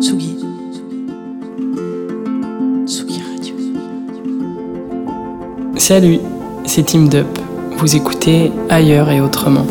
[0.00, 0.36] Tsugi.
[2.86, 3.54] Tsugi Radio.
[5.76, 6.20] Salut,
[6.64, 7.26] c'est Team Dup.
[7.78, 9.66] Vous écoutez Ailleurs et Autrement.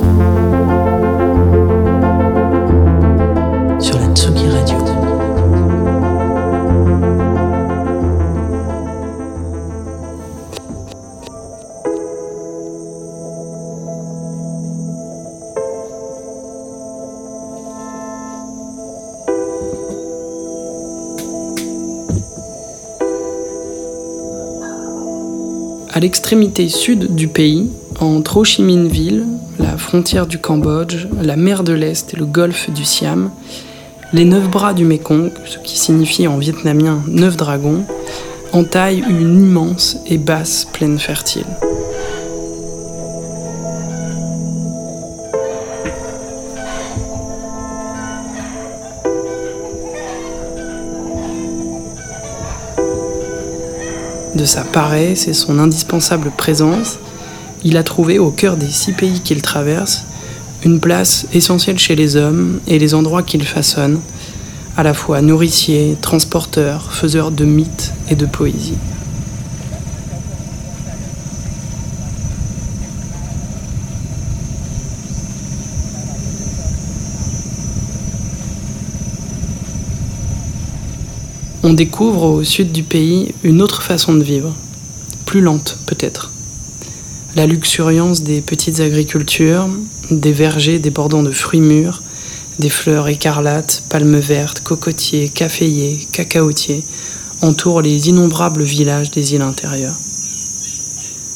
[25.90, 27.70] À l'extrémité sud du pays,
[28.00, 29.26] entre Ho Chi Minh Ville,
[29.58, 33.32] la frontière du Cambodge, la mer de l'Est et le golfe du Siam,
[34.14, 37.84] les neuf bras du Mekong, ce qui signifie en vietnamien neuf dragons,
[38.52, 41.46] entaillent une immense et basse plaine fertile.
[54.38, 57.00] De sa paresse et son indispensable présence,
[57.64, 60.06] il a trouvé au cœur des six pays qu'il traverse
[60.64, 64.00] une place essentielle chez les hommes et les endroits qu'il façonne,
[64.76, 68.78] à la fois nourricier, transporteur, faiseur de mythes et de poésie.
[81.70, 84.56] On découvre au sud du pays une autre façon de vivre,
[85.26, 86.32] plus lente peut-être.
[87.36, 89.68] La luxuriance des petites agricultures,
[90.10, 92.04] des vergers débordant de fruits mûrs,
[92.58, 96.86] des fleurs écarlates, palmes vertes, cocotiers, caféiers, cacaotiers
[97.42, 99.98] entourent les innombrables villages des îles intérieures.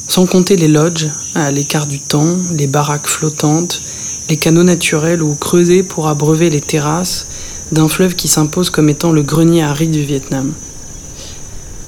[0.07, 3.81] Sans compter les lodges, à l'écart du temps, les baraques flottantes,
[4.29, 7.27] les canaux naturels ou creusés pour abreuver les terrasses
[7.71, 10.51] d'un fleuve qui s'impose comme étant le grenier à riz du Vietnam.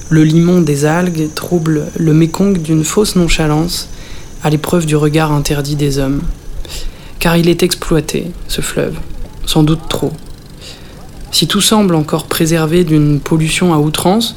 [0.10, 3.90] Le limon des algues trouble le Mékong d'une fausse nonchalance
[4.44, 6.22] à l'épreuve du regard interdit des hommes.
[7.20, 8.96] Car il est exploité, ce fleuve,
[9.46, 10.12] sans doute trop.
[11.32, 14.36] Si tout semble encore préservé d'une pollution à outrance,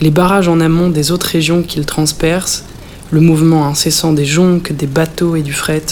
[0.00, 2.64] les barrages en amont des autres régions qu'il transperce,
[3.10, 5.84] le mouvement incessant des jonques, des bateaux et du fret,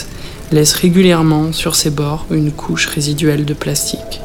[0.51, 4.21] laissent régulièrement sur ses bords une couche résiduelle de plastique.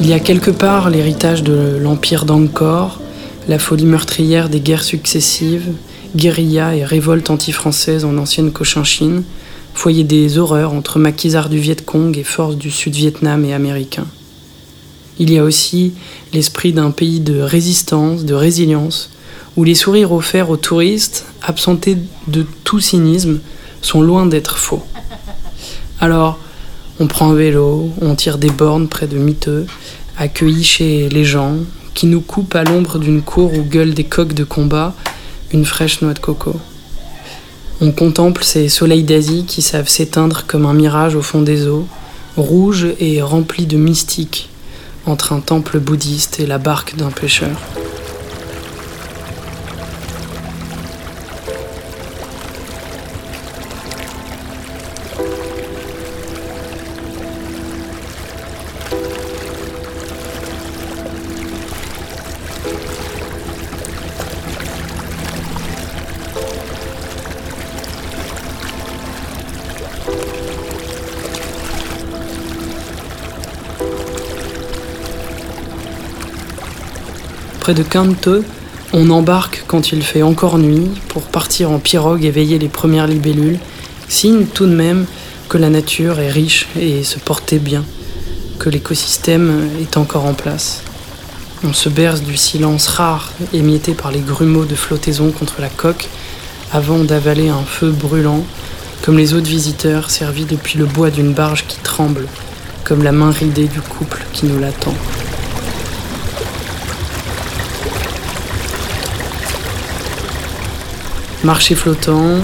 [0.00, 3.00] Il y a quelque part l'héritage de l'empire d'Angkor,
[3.48, 5.72] la folie meurtrière des guerres successives,
[6.14, 9.22] guérilla et révolte anti-française en ancienne Cochinchine,
[9.74, 14.06] foyer des horreurs entre maquisards du Viet Cong et forces du Sud-Vietnam et américains.
[15.18, 15.92] Il y a aussi
[16.32, 19.10] l'esprit d'un pays de résistance, de résilience,
[19.56, 23.40] où les sourires offerts aux touristes, absentés de tout cynisme,
[23.82, 24.82] sont loin d'être faux.
[26.00, 26.38] Alors,
[27.00, 29.66] on prend un vélo, on tire des bornes près de miteux,
[30.16, 31.56] accueillis chez les gens,
[31.94, 34.94] qui nous coupent à l'ombre d'une cour où gueulent des coqs de combat
[35.52, 36.56] une fraîche noix de coco.
[37.80, 41.86] On contemple ces soleils d'Asie qui savent s'éteindre comme un mirage au fond des eaux,
[42.36, 44.50] rouges et remplis de mystique,
[45.06, 47.56] entre un temple bouddhiste et la barque d'un pêcheur.
[77.62, 78.42] Près de Canto,
[78.92, 83.06] on embarque quand il fait encore nuit pour partir en pirogue et veiller les premières
[83.06, 83.60] libellules,
[84.08, 85.06] signe tout de même
[85.48, 87.84] que la nature est riche et se portait bien,
[88.58, 90.82] que l'écosystème est encore en place.
[91.62, 96.08] On se berce du silence rare émietté par les grumeaux de flottaison contre la coque
[96.72, 98.42] avant d'avaler un feu brûlant,
[99.02, 102.26] comme les autres visiteurs servis depuis le bois d'une barge qui tremble,
[102.82, 104.96] comme la main ridée du couple qui nous l'attend.
[111.44, 112.36] Marché flottant,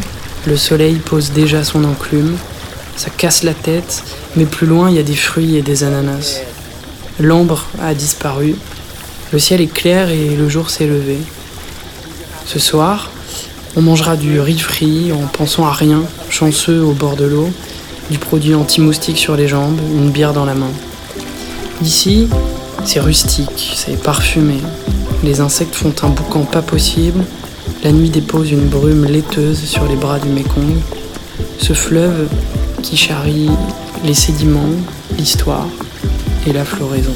[0.46, 2.36] le soleil pose déjà son enclume,
[2.96, 4.02] ça casse la tête,
[4.34, 6.40] mais plus loin il y a des fruits et des ananas.
[7.20, 8.56] L'ambre a disparu,
[9.32, 11.18] le ciel est clair et le jour s'est levé.
[12.44, 13.10] Ce soir,
[13.76, 17.48] On mangera du riz frit en pensant à rien, chanceux au bord de l'eau,
[18.10, 20.72] du produit anti-moustique sur les jambes, une bière dans la main.
[21.80, 22.28] D'ici,
[22.84, 24.56] c'est rustique, c'est parfumé.
[25.22, 27.22] Les insectes font un boucan pas possible.
[27.84, 30.74] La nuit dépose une brume laiteuse sur les bras du Mékong.
[31.58, 32.28] Ce fleuve
[32.82, 33.48] qui charrie
[34.04, 34.68] les sédiments,
[35.16, 35.68] l'histoire
[36.46, 37.14] et la floraison.